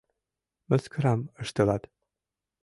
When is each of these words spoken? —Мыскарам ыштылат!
—Мыскарам 0.69 1.21
ыштылат! 1.41 1.83